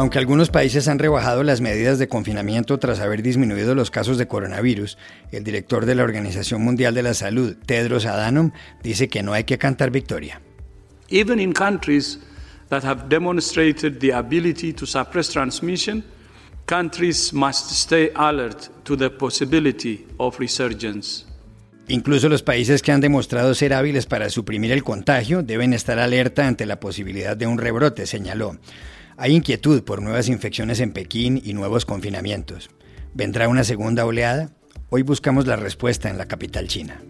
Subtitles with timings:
[0.00, 4.26] Aunque algunos países han rebajado las medidas de confinamiento tras haber disminuido los casos de
[4.26, 4.96] coronavirus,
[5.30, 8.52] el director de la Organización Mundial de la Salud, Tedros Adhanom,
[8.82, 10.40] dice que no hay que cantar victoria.
[11.10, 12.18] Even in countries
[12.70, 16.02] that have demonstrated the ability to suppress transmission,
[16.64, 21.26] countries must stay alert to the possibility of resurgence.
[21.88, 26.48] Incluso los países que han demostrado ser hábiles para suprimir el contagio deben estar alerta
[26.48, 28.56] ante la posibilidad de un rebrote, señaló.
[29.22, 32.70] Hay inquietud por nuevas infecciones en Pekín y nuevos confinamientos.
[33.12, 34.48] ¿Vendrá una segunda oleada?
[34.88, 37.02] Hoy buscamos la respuesta en la capital china.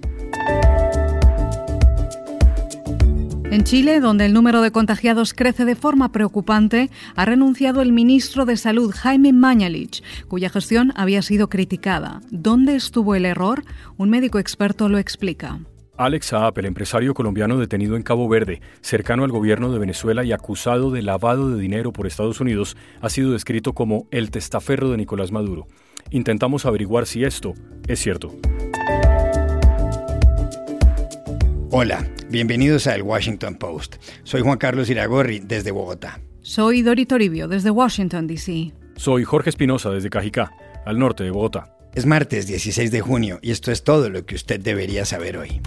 [3.45, 8.45] En Chile, donde el número de contagiados crece de forma preocupante, ha renunciado el ministro
[8.45, 12.22] de Salud Jaime Mañalich, cuya gestión había sido criticada.
[12.33, 13.62] ¿Dónde estuvo el error?
[13.98, 15.61] Un médico experto lo explica.
[16.00, 20.32] Alex Saab, el empresario colombiano detenido en Cabo Verde, cercano al gobierno de Venezuela y
[20.32, 24.97] acusado de lavado de dinero por Estados Unidos, ha sido descrito como el testaferro de
[24.97, 25.66] Nicolás Maduro.
[26.10, 27.52] Intentamos averiguar si esto
[27.86, 28.34] es cierto.
[31.70, 33.97] Hola, bienvenidos a El Washington Post.
[34.22, 36.19] Soy Juan Carlos Iragorri desde Bogotá.
[36.41, 38.72] Soy Dori Toribio desde Washington, D.C.
[38.97, 40.50] Soy Jorge Espinosa desde Cajicá,
[40.86, 41.77] al norte de Bogotá.
[41.92, 45.60] Es martes 16 de junio y esto es todo lo que usted debería saber hoy.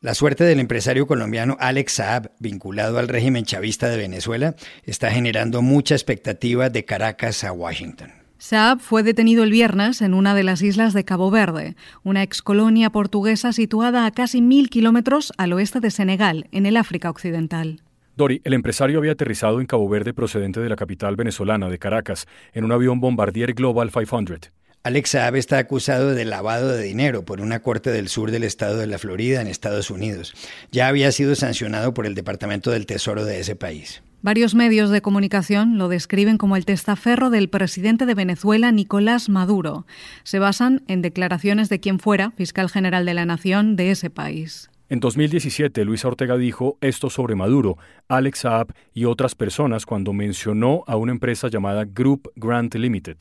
[0.00, 5.62] La suerte del empresario colombiano Alex Saab, vinculado al régimen chavista de Venezuela, está generando
[5.62, 8.12] mucha expectativa de Caracas a Washington.
[8.36, 12.90] Saab fue detenido el viernes en una de las islas de Cabo Verde, una excolonia
[12.90, 17.80] portuguesa situada a casi mil kilómetros al oeste de Senegal, en el África Occidental.
[18.16, 22.26] Dori, el empresario había aterrizado en Cabo Verde procedente de la capital venezolana de Caracas
[22.52, 24.52] en un avión Bombardier Global 500.
[24.84, 28.76] Alex Saab está acusado de lavado de dinero por una corte del sur del estado
[28.76, 30.34] de la Florida en Estados Unidos.
[30.70, 34.02] Ya había sido sancionado por el Departamento del Tesoro de ese país.
[34.20, 39.86] Varios medios de comunicación lo describen como el testaferro del presidente de Venezuela, Nicolás Maduro.
[40.22, 44.70] Se basan en declaraciones de quien fuera fiscal general de la nación de ese país.
[44.90, 50.84] En 2017, Luis Ortega dijo esto sobre Maduro, Alex Saab y otras personas cuando mencionó
[50.86, 53.16] a una empresa llamada Group Grant Limited.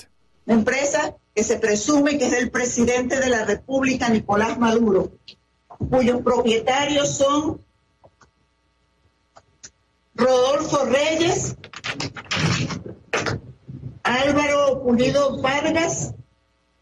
[0.45, 5.13] La empresa que se presume que es del presidente de la República, Nicolás Maduro,
[5.89, 7.61] cuyos propietarios son
[10.15, 11.55] Rodolfo Reyes,
[14.03, 16.13] Álvaro Pulido Vargas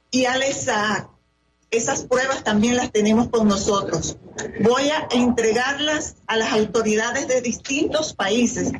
[0.10, 1.11] y Alex Saab.
[1.72, 4.18] Esas pruebas también las tenemos con nosotros.
[4.60, 8.74] Voy a entregarlas a las autoridades de distintos países,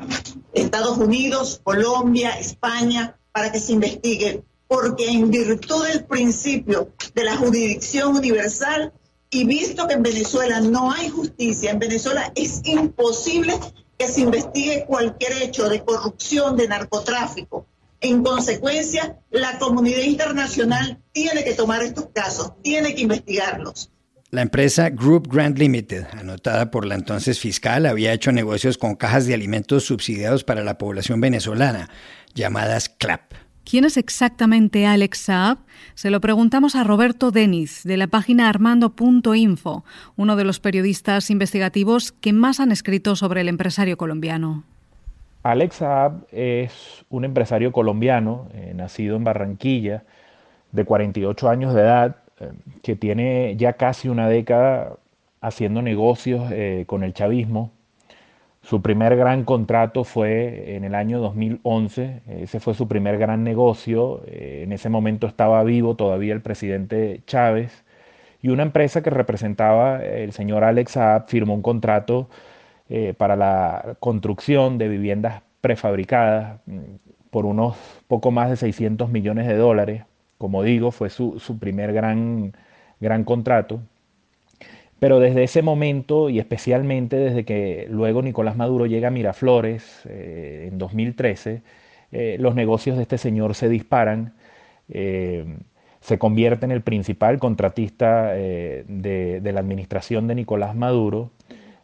[0.54, 7.38] Estados Unidos, Colombia, España, para que se investigue, porque en virtud del principio de la
[7.38, 8.92] jurisdicción universal
[9.30, 13.58] y visto que en Venezuela no hay justicia, en Venezuela es imposible
[13.98, 17.66] que se investigue cualquier hecho de corrupción, de narcotráfico,
[18.02, 23.92] en consecuencia, la comunidad internacional tiene que tomar estos casos, tiene que investigarlos.
[24.32, 29.26] La empresa Group Grant Limited, anotada por la entonces fiscal, había hecho negocios con cajas
[29.28, 31.90] de alimentos subsidiados para la población venezolana,
[32.34, 33.34] llamadas CLAP.
[33.66, 35.60] ¿Quién es exactamente Alex Saab?
[35.94, 39.86] Se lo preguntamos a Roberto Deniz, de la página armando.info,
[40.16, 44.64] uno de los periodistas investigativos que más han escrito sobre el empresario colombiano.
[45.44, 50.04] Alex Saab es un empresario colombiano, eh, nacido en Barranquilla,
[50.72, 52.52] de 48 años de edad, eh,
[52.84, 54.98] que tiene ya casi una década
[55.42, 57.72] haciendo negocios eh, con el chavismo.
[58.62, 64.22] Su primer gran contrato fue en el año 2011, ese fue su primer gran negocio,
[64.28, 67.84] en ese momento estaba vivo todavía el presidente Chávez,
[68.44, 72.30] y una empresa que representaba el señor Alex Saab firmó un contrato
[72.94, 76.80] eh, para la construcción de viviendas prefabricadas mm,
[77.30, 77.78] por unos
[78.10, 80.04] poco más de 600 millones de dólares.
[80.38, 82.52] Como digo, fue su, primer gran,
[83.00, 83.80] gran contrato.
[85.00, 90.68] Pero desde ese momento y especialmente desde que luego Nicolás Maduro llega a Miraflores eh,
[90.70, 91.62] en 2013,
[92.12, 94.34] eh, los negocios de este señor se disparan,
[94.90, 101.32] se convierte en el principal contratista de, de, la administración de Nicolás Maduro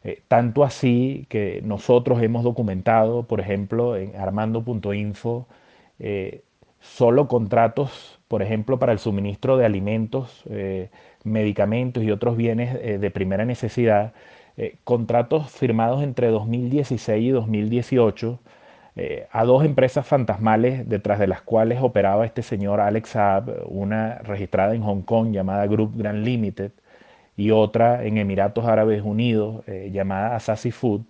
[0.03, 5.47] eh, tanto así que nosotros hemos documentado, por ejemplo, en armando.info,
[5.99, 6.41] eh,
[6.79, 10.89] solo contratos, por ejemplo, para el suministro de alimentos, eh,
[11.23, 14.13] medicamentos y otros bienes de primera necesidad,
[14.85, 18.39] contratos firmados entre 2016 y 2018
[19.31, 24.73] a dos empresas fantasmales detrás de las cuales operaba este señor Alex Saab, una registrada
[24.73, 26.71] en Hong Kong llamada Group Grand Limited
[27.37, 31.03] y otra en Emiratos Árabes Unidos eh, llamada Asasi Food,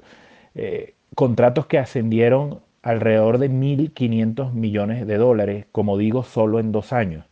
[0.54, 6.94] eh, contratos que ascendieron alrededor de 1.500 millones de dólares, como digo, solo en dos
[6.94, 7.26] años.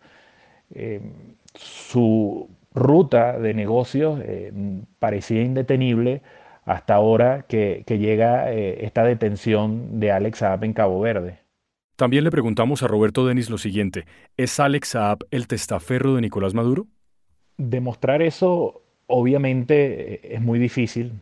[1.54, 4.20] su ruta de negocios
[5.00, 6.22] parecía indetenible
[6.66, 11.46] hasta ahora que, llega esta detención de Alex Saab en Cabo Verde.
[11.96, 14.06] También le preguntamos a Roberto Denis lo siguiente,
[14.36, 16.88] ¿es Alex Saab el testaferro de Nicolás Maduro?
[17.58, 21.14] Demostrar eso obviamente eh, es muy difícil.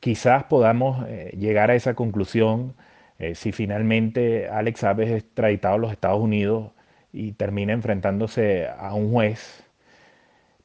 [0.00, 2.74] Quizás podamos eh, llegar a esa conclusión
[3.18, 6.70] eh, si finalmente Alex Saab es extraditado a los Estados Unidos
[7.12, 9.64] y termina enfrentándose a un juez.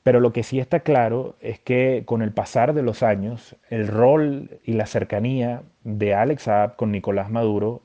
[0.03, 3.87] Pero lo que sí está claro es que con el pasar de los años, el
[3.87, 7.83] rol y la cercanía de Alex Saab con Nicolás Maduro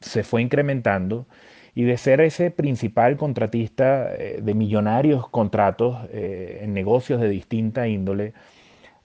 [0.00, 1.26] se fue incrementando
[1.80, 7.88] y de ser ese principal contratista eh, de millonarios contratos eh, en negocios de distinta
[7.88, 8.34] índole,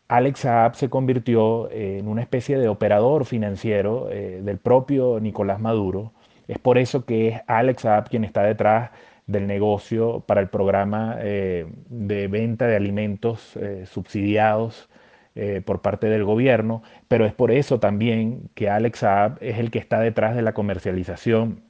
[0.10, 6.12] Alex Saab se convirtió en una especie de operador financiero eh, del propio Nicolás Maduro.
[6.50, 8.92] Es por eso que es Alex Saab quien está detrás
[9.26, 14.90] del negocio para el programa de venta de alimentos subsidiados
[15.38, 19.70] eh, por parte del gobierno, pero es por eso también que Alex Saab es el
[19.70, 21.65] que está detrás de la comercialización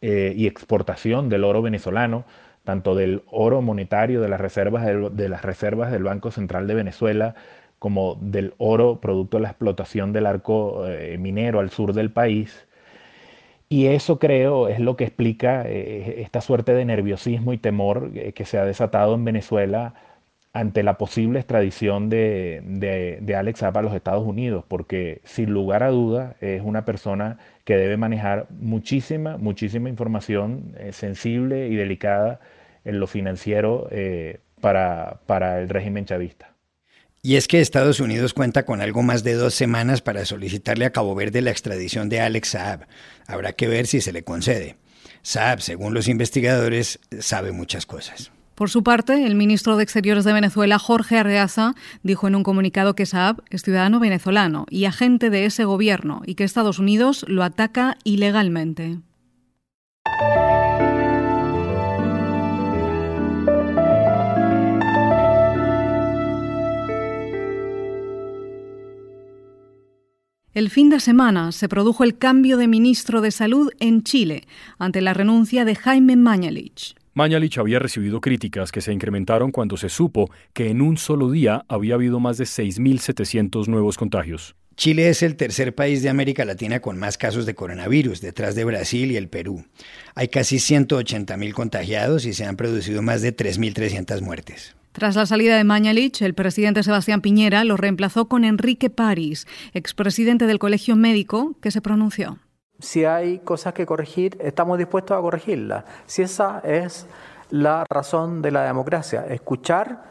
[0.00, 2.24] eh, y exportación del oro venezolano,
[2.64, 6.74] tanto del oro monetario de las, reservas del, de las reservas del Banco Central de
[6.74, 7.34] Venezuela,
[7.78, 12.66] como del oro producto de la explotación del arco eh, minero al sur del país.
[13.68, 18.58] Y eso creo es lo que explica esta suerte de nerviosismo y temor que se
[18.58, 19.94] ha desatado en Venezuela
[20.58, 22.60] ante la posible extradición de,
[23.20, 27.38] de, Alex Saab a los Estados Unidos, porque sin lugar a duda es una persona
[27.64, 32.40] que debe manejar muchísima, muchísima información eh, sensible y delicada
[32.84, 36.54] en lo financiero eh, para, para el régimen chavista.
[37.22, 40.90] Y es que Estados Unidos cuenta con algo más de dos semanas para solicitarle a
[40.90, 42.86] Cabo Verde la extradición de Alex Saab.
[43.26, 44.76] Habrá que ver si se le concede.
[45.22, 48.32] Saab, según los investigadores, sabe muchas cosas.
[48.58, 52.96] Por su parte, el ministro de Exteriores de Venezuela, Jorge Arreaza, dijo en un comunicado
[52.96, 57.44] que Saab es ciudadano venezolano y agente de ese gobierno y que Estados Unidos lo
[57.44, 58.98] ataca ilegalmente.
[70.52, 75.00] El fin de semana se produjo el cambio de ministro de Salud en Chile ante
[75.00, 76.96] la renuncia de Jaime Mañalich.
[77.18, 81.64] Mañalich había recibido críticas que se incrementaron cuando se supo que en un solo día
[81.66, 84.54] había habido más de 6.700 nuevos contagios.
[84.76, 88.64] Chile es el tercer país de América Latina con más casos de coronavirus, detrás de
[88.64, 89.64] Brasil y el Perú.
[90.14, 94.76] Hay casi 180.000 contagiados y se han producido más de 3.300 muertes.
[94.92, 100.46] Tras la salida de Mañalich, el presidente Sebastián Piñera lo reemplazó con Enrique París, expresidente
[100.46, 102.38] del Colegio Médico, que se pronunció
[102.78, 105.84] si hay cosas que corregir, estamos dispuestos a corregirlas.
[106.06, 107.06] Si esa es
[107.50, 110.04] la razón de la democracia, escuchar,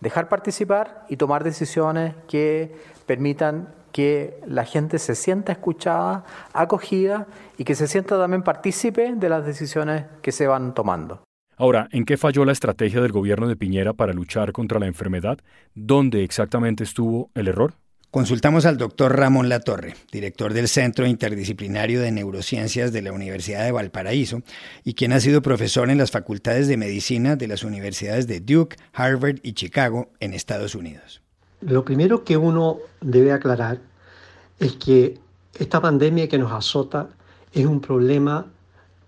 [0.00, 2.74] dejar participar y tomar decisiones que
[3.06, 7.26] permitan que la gente se sienta escuchada, acogida
[7.58, 11.22] y que se sienta también partícipe de las decisiones que se van tomando.
[11.56, 15.38] Ahora, ¿en qué falló la estrategia del gobierno de Piñera para luchar contra la enfermedad?
[15.74, 17.74] ¿Dónde exactamente estuvo el error?
[18.12, 23.72] Consultamos al doctor Ramón Latorre, director del Centro Interdisciplinario de Neurociencias de la Universidad de
[23.72, 24.42] Valparaíso
[24.84, 28.76] y quien ha sido profesor en las facultades de medicina de las universidades de Duke,
[28.92, 31.22] Harvard y Chicago en Estados Unidos.
[31.62, 33.80] Lo primero que uno debe aclarar
[34.60, 35.18] es que
[35.58, 37.08] esta pandemia que nos azota
[37.54, 38.44] es un problema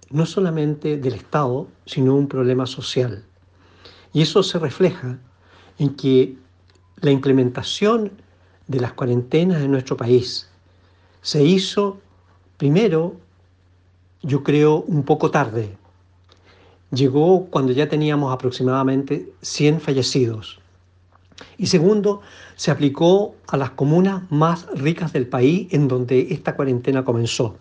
[0.09, 3.23] no solamente del Estado, sino un problema social.
[4.15, 5.19] Y eso se refleja
[5.79, 6.37] en que
[7.03, 8.24] la implementación
[8.67, 10.49] de las cuarentenas en nuestro país
[11.25, 12.01] se hizo
[12.59, 13.17] primero,
[14.23, 15.75] yo creo, un poco tarde.
[16.91, 20.61] Llegó cuando ya teníamos aproximadamente 100 fallecidos.
[21.57, 22.21] Y segundo,
[22.57, 27.57] se aplicó a las comunas más ricas del país en donde esta cuarentena comenzó.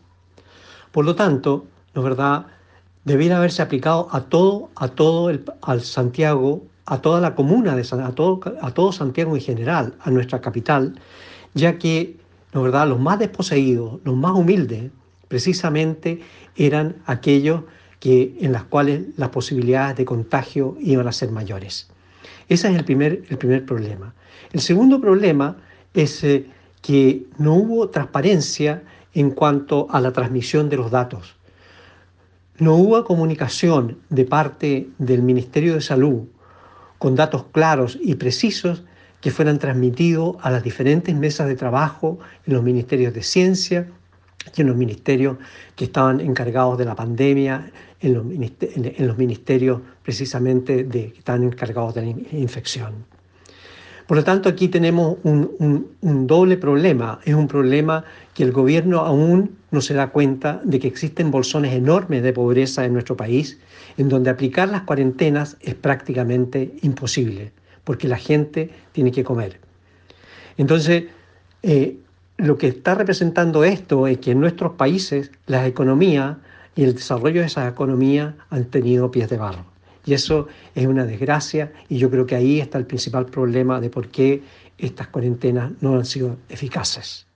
[0.92, 2.48] Por lo tanto, ¿no es verdad?
[3.06, 7.82] Debiera haberse aplicado a todo, a todo el, al Santiago a toda la comuna, de,
[7.82, 11.00] a, todo, a todo Santiago en general, a nuestra capital,
[11.54, 12.18] ya que
[12.54, 14.92] la verdad, los más desposeídos, los más humildes,
[15.28, 16.22] precisamente
[16.56, 17.64] eran aquellos
[18.00, 21.90] que, en las cuales las posibilidades de contagio iban a ser mayores.
[22.48, 24.14] Ese es el primer, el primer problema.
[24.52, 25.58] El segundo problema
[25.96, 26.46] es eh,
[26.82, 28.84] que no hubo transparencia
[29.16, 31.36] en cuanto a la transmisión de los datos.
[32.60, 36.26] No hubo comunicación de parte del Ministerio de Salud
[37.04, 38.86] con datos claros y precisos
[39.20, 43.90] que fueran transmitidos a las diferentes mesas de trabajo en los ministerios de ciencia
[44.56, 45.36] y en los ministerios
[45.76, 52.02] que estaban encargados de la pandemia, en los, ministerios precisamente de, que están encargados de
[52.04, 52.94] la infección.
[54.08, 55.88] Por lo tanto, aquí tenemos un,
[56.28, 57.20] doble problema.
[57.24, 61.74] Es un problema que el gobierno aún no se da cuenta de que existen bolsones
[61.74, 63.60] enormes de pobreza en nuestro país,
[63.98, 67.52] en donde aplicar las cuarentenas es prácticamente imposible,
[67.84, 69.60] porque la gente tiene que comer.
[70.58, 71.06] Entonces,
[71.64, 71.98] eh,
[72.38, 76.38] lo que está representando esto es que en nuestros países las economías
[76.76, 79.73] y el desarrollo de esas economías han tenido pies de barro.
[80.06, 83.90] Y eso es una desgracia y yo creo que ahí está el principal problema de
[83.90, 84.44] por qué
[84.78, 87.28] estas cuarentenas no han sido eficaces.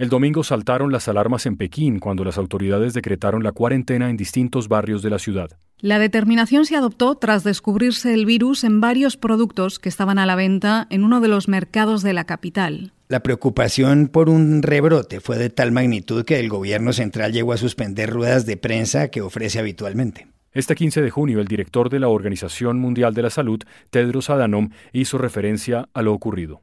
[0.00, 4.66] El domingo saltaron las alarmas en Pekín cuando las autoridades decretaron la cuarentena en distintos
[4.66, 5.50] barrios de la ciudad.
[5.78, 10.36] La determinación se adoptó tras descubrirse el virus en varios productos que estaban a la
[10.36, 12.92] venta en uno de los mercados de la capital.
[13.10, 17.56] La preocupación por un rebrote fue de tal magnitud que el gobierno central llegó a
[17.56, 20.28] suspender ruedas de prensa que ofrece habitualmente.
[20.52, 24.70] Este 15 de junio, el director de la Organización Mundial de la Salud, Tedros Adhanom,
[24.92, 26.62] hizo referencia a lo ocurrido.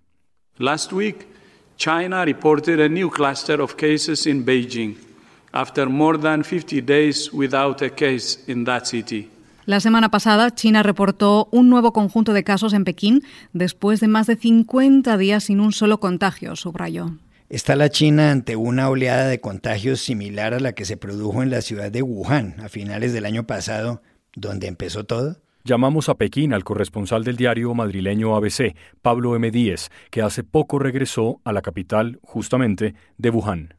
[0.57, 1.27] Last week,
[1.75, 4.95] China reported a new cluster of cases in Beijing
[5.51, 9.29] after more than 50 days without a case in that city.
[9.67, 14.25] La semana pasada, China reportó un nuevo conjunto de casos en Pekín después de más
[14.25, 17.11] de 50 días sin un solo contagio, subrayó.
[17.49, 21.49] Está la China ante una oleada de contagios similar a la que se produjo en
[21.49, 24.01] la ciudad de Wuhan a finales del año pasado,
[24.37, 25.35] donde empezó todo.
[25.65, 29.51] Llamamos a Pekín al corresponsal del diario madrileño ABC, Pablo M.
[29.51, 33.73] Díez, que hace poco regresó a la capital, justamente, de Wuhan.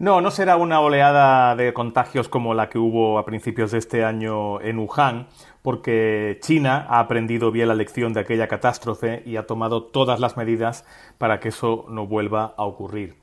[0.00, 4.02] No, no será una oleada de contagios como la que hubo a principios de este
[4.02, 5.26] año en Wuhan,
[5.60, 10.38] porque China ha aprendido bien la lección de aquella catástrofe y ha tomado todas las
[10.38, 10.86] medidas
[11.18, 13.16] para que eso no vuelva a ocurrir.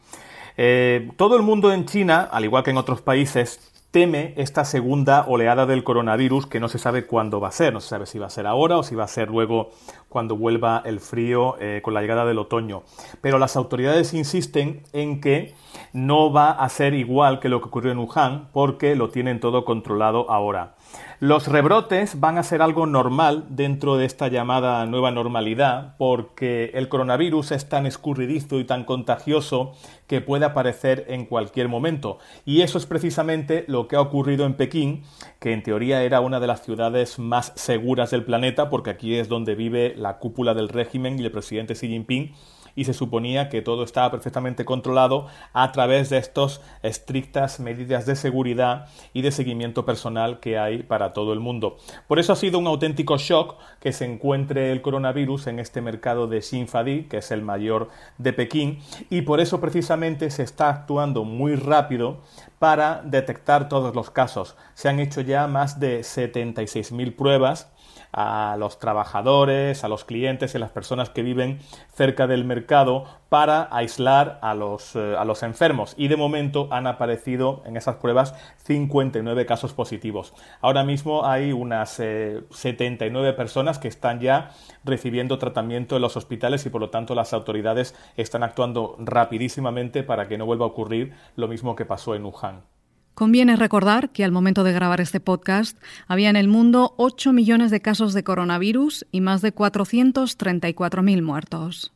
[0.55, 5.25] Eh, todo el mundo en China, al igual que en otros países, teme esta segunda
[5.27, 8.19] oleada del coronavirus que no se sabe cuándo va a ser, no se sabe si
[8.19, 9.71] va a ser ahora o si va a ser luego
[10.17, 12.81] cuando vuelva el frío eh, con la llegada del otoño.
[13.21, 15.53] Pero las autoridades insisten en que
[15.93, 19.63] no va a ser igual que lo que ocurrió en Wuhan porque lo tienen todo
[19.63, 20.73] controlado ahora.
[21.19, 26.89] Los rebrotes van a ser algo normal dentro de esta llamada nueva normalidad porque el
[26.89, 29.73] coronavirus es tan escurridizo y tan contagioso
[30.05, 32.19] que puede aparecer en cualquier momento.
[32.45, 35.03] Y eso es precisamente lo que ha ocurrido en Pekín,
[35.39, 39.27] que en teoría era una de las ciudades más seguras del planeta porque aquí es
[39.27, 42.33] donde vive la cúpula del régimen y el presidente Xi Jinping
[42.77, 48.15] y se suponía que todo estaba perfectamente controlado a través de estas estrictas medidas de
[48.15, 51.77] seguridad y de seguimiento personal que hay para todo el mundo.
[52.07, 56.27] Por eso ha sido un auténtico shock que se encuentre el coronavirus en este mercado
[56.27, 61.23] de Xinfadi, que es el mayor de Pekín, y por eso precisamente se está actuando
[61.23, 62.21] muy rápido
[62.59, 64.55] para detectar todos los casos.
[64.75, 67.71] Se han hecho ya más de 76.000 pruebas
[68.11, 71.59] a los trabajadores, a los clientes y a las personas que viven
[71.93, 75.93] cerca del mercado para aislar a los, eh, a los enfermos.
[75.97, 78.33] Y de momento han aparecido en esas pruebas
[78.63, 80.33] 59 casos positivos.
[80.61, 84.51] Ahora mismo hay unas 79 eh, personas que están ya
[84.83, 90.27] recibiendo tratamiento en los hospitales y por lo tanto las autoridades están actuando rapidísimamente para
[90.27, 92.76] que no vuelva a ocurrir lo mismo que pasó en Wuhan.
[93.17, 97.71] Conviene recordar que al momento de grabar este podcast había en el mundo 8 millones
[97.71, 101.93] de casos de coronavirus y más de 434.000 muertos.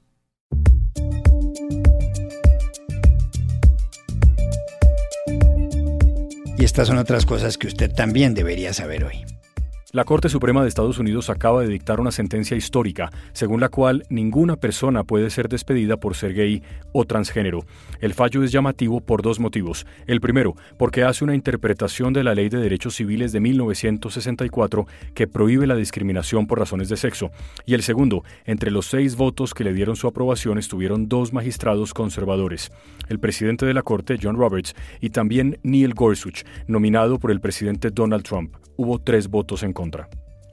[6.58, 9.24] Y estas son otras cosas que usted también debería saber hoy.
[9.94, 14.06] La Corte Suprema de Estados Unidos acaba de dictar una sentencia histórica, según la cual
[14.10, 17.66] ninguna persona puede ser despedida por ser gay o transgénero.
[18.00, 19.86] El fallo es llamativo por dos motivos.
[20.08, 25.28] El primero, porque hace una interpretación de la Ley de Derechos Civiles de 1964 que
[25.28, 27.32] prohíbe la discriminación por razones de sexo.
[27.66, 31.94] Y el segundo, entre los seis votos que le dieron su aprobación estuvieron dos magistrados
[31.94, 32.72] conservadores,
[33.10, 37.92] el presidente de la Corte, John Roberts, y también Neil Gorsuch, nominado por el presidente
[37.92, 39.81] Donald Trump hubo tres votos en contra.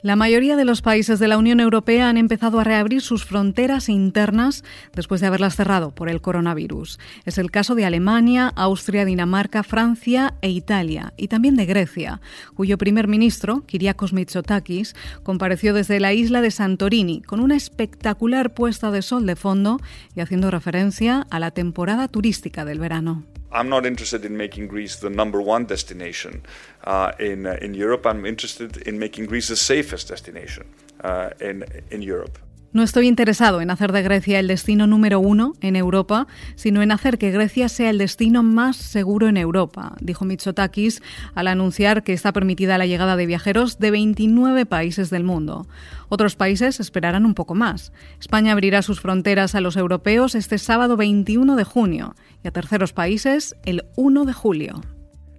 [0.00, 3.88] La mayoría de los países de la Unión Europea han empezado a reabrir sus fronteras
[3.88, 4.62] internas
[4.94, 7.00] después de haberlas cerrado por el coronavirus.
[7.25, 12.20] Es el caso de Alemania, Austria, Dinamarca, Francia e Italia, y también de Grecia,
[12.54, 14.94] cuyo primer ministro, Kyriakos Mitsotakis,
[15.25, 19.80] compareció desde la isla de Santorini con una espectacular puesta de sol de fondo
[20.14, 23.25] y haciendo referencia a la temporada turística del verano.
[23.50, 26.43] I'm not interested in making Greece the number one destination
[26.85, 28.07] uh, in, uh, in Europe.
[28.07, 30.67] I'm interested in making Greece the safest destination
[31.00, 32.38] uh, in, in Europe.
[32.70, 36.92] No estoy interesado en hacer de Grecia el destino número uno en Europa, sino en
[36.92, 41.00] hacer que Grecia sea el destino más seguro en Europa, dijo Mitsotakis
[41.34, 45.66] al anunciar que está permitida la llegada de viajeros de 29 países del mundo.
[46.10, 47.90] Otros países esperarán un poco más.
[48.20, 52.92] España abrirá sus fronteras a los europeos este sábado 21 de junio y a terceros
[52.92, 54.82] países el 1 de julio.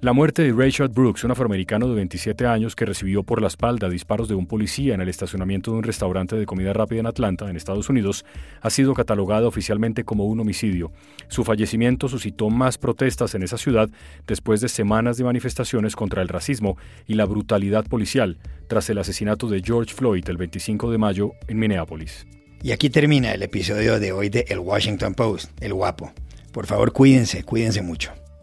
[0.01, 3.89] La muerte de Rayshard Brooks, un afroamericano de 27 años que recibió por la espalda
[3.89, 7.49] disparos de un policía en el estacionamiento de un restaurante de comida rápida en Atlanta,
[7.49, 8.23] en Estados Unidos,
[8.61, 10.93] ha sido catalogado oficialmente como un homicidio.
[11.27, 13.89] Su fallecimiento suscitó más protestas en esa ciudad
[14.25, 18.37] después de semanas de manifestaciones contra el racismo y la brutalidad policial
[18.69, 22.25] tras el asesinato de George Floyd el 25 de mayo en Minneapolis.
[22.63, 26.13] Y aquí termina el episodio de hoy de El Washington Post, El Guapo.
[26.53, 28.13] Por favor, cuídense, cuídense mucho.